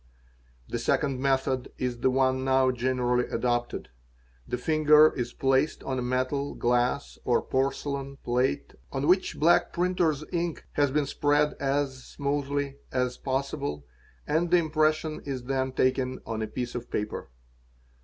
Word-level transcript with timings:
The 0.67 0.79
second 0.79 1.19
method 1.19 1.71
is 1.77 1.99
the 1.99 2.09
one 2.09 2.43
now 2.43 2.71
generally 2.71 3.27
adopted. 3.27 3.89
he 4.49 4.57
finger 4.57 5.13
is 5.15 5.31
placed 5.31 5.83
on 5.83 5.99
a 5.99 6.01
metal, 6.01 6.55
glass, 6.55 7.19
or 7.23 7.39
porcelain 7.43 8.17
plate 8.23 8.73
on 8.91 9.05
which 9.05 9.37
black 9.39 9.75
FANE 9.75 9.89
S| 9.91 9.91
AEA 9.91 9.93
TY 9.93 9.93
Ba 9.93 10.03
%& 10.03 10.03
rin 10.03 10.09
er's 10.09 10.23
ink 10.33 10.65
has 10.71 10.89
been 10.89 11.05
spread 11.05 11.53
as 11.59 12.03
smoothly 12.03 12.77
as 12.91 13.17
possible 13.19 13.85
and 14.25 14.49
the 14.49 14.57
impression 14.57 15.21
8 15.23 15.25
th 15.25 15.51
en 15.51 15.71
taken 15.73 16.19
on 16.25 16.41
a 16.41 16.47
piece 16.47 16.73
of 16.73 16.89
paper. 16.89 17.29